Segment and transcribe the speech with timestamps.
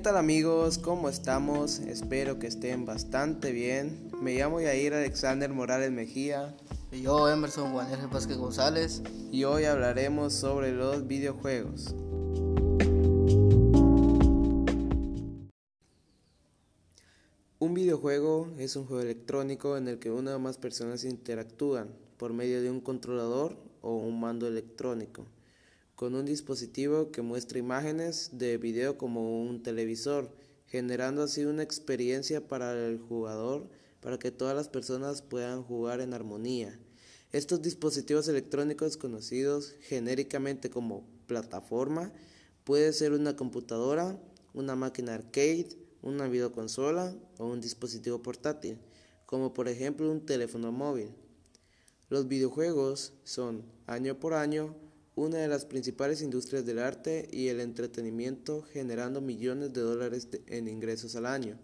[0.00, 0.78] tal amigos?
[0.78, 1.78] ¿Cómo estamos?
[1.78, 4.10] Espero que estén bastante bien.
[4.20, 6.56] Me llamo Yair Alexander Morales Mejía.
[6.90, 9.02] Y yo, Emerson Juan Vázquez González.
[9.30, 11.94] Y hoy hablaremos sobre los videojuegos.
[17.60, 22.32] Un videojuego es un juego electrónico en el que una o más personas interactúan por
[22.32, 25.26] medio de un controlador o un mando electrónico
[26.04, 30.30] con un dispositivo que muestra imágenes de video como un televisor,
[30.66, 33.70] generando así una experiencia para el jugador
[34.02, 36.78] para que todas las personas puedan jugar en armonía.
[37.32, 42.12] Estos dispositivos electrónicos conocidos genéricamente como plataforma
[42.64, 44.20] puede ser una computadora,
[44.52, 45.70] una máquina arcade,
[46.02, 48.76] una videoconsola o un dispositivo portátil,
[49.24, 51.14] como por ejemplo un teléfono móvil.
[52.10, 54.83] Los videojuegos son año por año
[55.16, 60.68] una de las principales industrias del arte y el entretenimiento generando millones de dólares en
[60.68, 61.58] ingresos al año,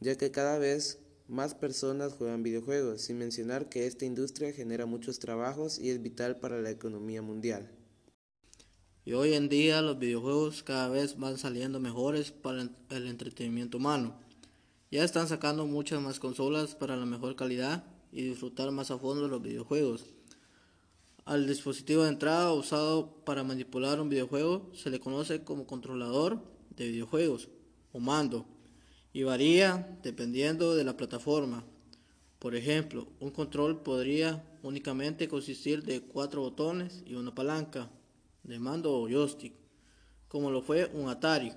[0.00, 5.18] ya que cada vez más personas juegan videojuegos, sin mencionar que esta industria genera muchos
[5.18, 7.70] trabajos y es vital para la economía mundial.
[9.06, 14.18] Y hoy en día los videojuegos cada vez van saliendo mejores para el entretenimiento humano.
[14.90, 19.28] Ya están sacando muchas más consolas para la mejor calidad y disfrutar más a fondo
[19.28, 20.13] los videojuegos.
[21.26, 26.38] Al dispositivo de entrada usado para manipular un videojuego se le conoce como controlador
[26.76, 27.48] de videojuegos
[27.94, 28.44] o mando
[29.14, 31.64] y varía dependiendo de la plataforma.
[32.38, 37.88] Por ejemplo, un control podría únicamente consistir de cuatro botones y una palanca
[38.42, 39.54] de mando o joystick,
[40.28, 41.54] como lo fue un Atari,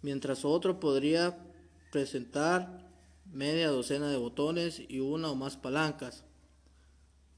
[0.00, 1.36] mientras otro podría
[1.92, 2.88] presentar
[3.30, 6.24] media docena de botones y una o más palancas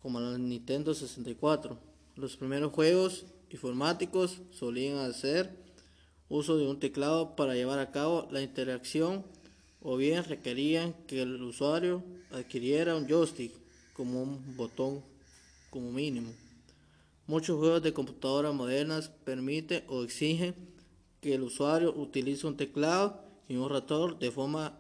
[0.03, 1.79] como la Nintendo 64.
[2.17, 5.51] Los primeros juegos informáticos solían hacer
[6.29, 9.25] uso de un teclado para llevar a cabo la interacción
[9.81, 13.53] o bien requerían que el usuario adquiriera un joystick
[13.95, 15.03] como un botón
[15.71, 16.33] como mínimo.
[17.27, 20.55] Muchos juegos de computadoras modernas permiten o exigen
[21.21, 24.79] que el usuario utilice un teclado y un ratón de forma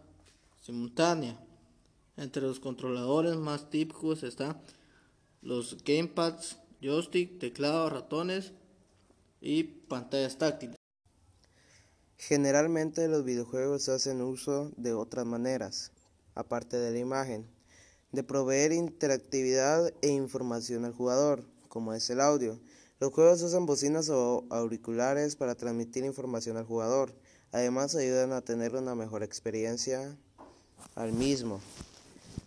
[0.60, 1.38] simultánea.
[2.16, 4.60] Entre los controladores más típicos están
[5.46, 8.50] los gamepads, joystick, teclado, ratones
[9.40, 10.74] y pantallas táctiles.
[12.18, 15.92] Generalmente los videojuegos hacen uso de otras maneras,
[16.34, 17.46] aparte de la imagen,
[18.10, 22.58] de proveer interactividad e información al jugador, como es el audio.
[22.98, 27.14] Los juegos usan bocinas o auriculares para transmitir información al jugador.
[27.52, 30.16] Además ayudan a tener una mejor experiencia
[30.96, 31.60] al mismo.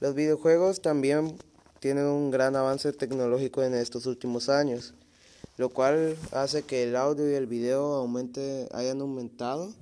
[0.02, 1.38] Los videojuegos también
[1.80, 4.94] tienen un gran avance tecnológico en estos últimos años,
[5.58, 9.74] lo cual hace que el audio y el video aumente, hayan aumentado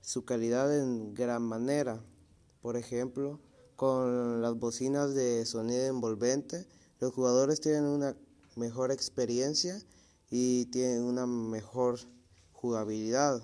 [0.00, 2.00] su calidad en gran manera.
[2.62, 3.40] Por ejemplo,
[3.76, 6.66] con las bocinas de sonido envolvente,
[7.00, 8.16] los jugadores tienen una
[8.56, 9.80] mejor experiencia
[10.30, 12.00] y tienen una mejor
[12.52, 13.42] jugabilidad.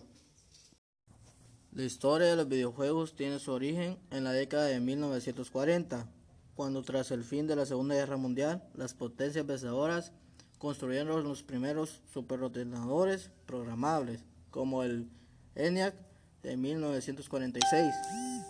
[1.73, 6.09] La historia de los videojuegos tiene su origen en la década de 1940
[6.55, 10.13] cuando tras el fin de la Segunda Guerra Mundial, las potencias vencedoras
[10.59, 15.09] construyeron los primeros superordenadores programables, como el
[15.57, 15.95] ENIAC
[16.43, 17.95] de 1946.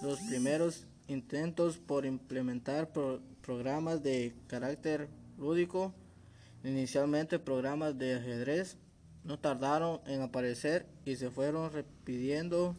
[0.03, 2.93] Los primeros intentos por implementar
[3.43, 5.95] programas de carácter lúdico,
[6.63, 8.77] inicialmente programas de ajedrez,
[9.25, 12.77] no tardaron en aparecer y se fueron repitiendo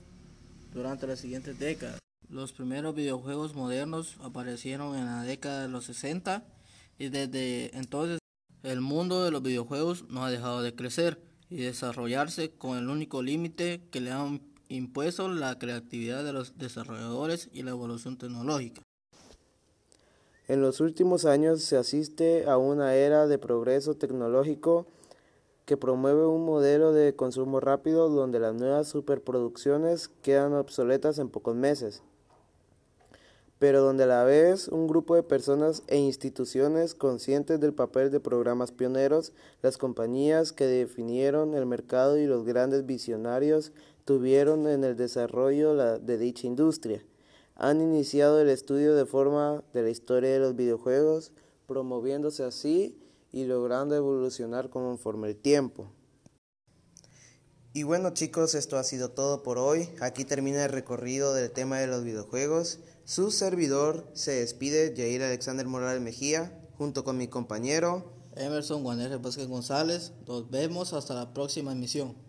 [0.72, 2.05] durante las siguientes décadas.
[2.30, 6.44] Los primeros videojuegos modernos aparecieron en la década de los 60
[6.98, 8.18] y desde entonces
[8.64, 11.22] el mundo de los videojuegos no ha dejado de crecer
[11.52, 17.50] y desarrollarse con el único límite que le han impuesto la creatividad de los desarrolladores
[17.54, 18.82] y la evolución tecnológica.
[20.48, 24.88] En los últimos años se asiste a una era de progreso tecnológico
[25.66, 31.56] que promueve un modelo de consumo rápido donde las nuevas superproducciones quedan obsoletas en pocos
[31.56, 32.02] meses
[33.66, 38.20] pero donde a la vez un grupo de personas e instituciones conscientes del papel de
[38.20, 39.32] programas pioneros,
[39.64, 43.72] las compañías que definieron el mercado y los grandes visionarios
[44.04, 47.04] tuvieron en el desarrollo de dicha industria.
[47.56, 51.32] Han iniciado el estudio de forma de la historia de los videojuegos,
[51.66, 53.00] promoviéndose así
[53.32, 55.90] y logrando evolucionar conforme el tiempo.
[57.74, 59.90] Y bueno chicos, esto ha sido todo por hoy.
[60.02, 62.80] Aquí termina el recorrido del tema de los videojuegos.
[63.06, 69.48] Su servidor se despide, Jair Alexander Morales Mejía, junto con mi compañero Emerson Juan Vázquez
[69.48, 70.12] González.
[70.28, 72.25] Nos vemos hasta la próxima emisión.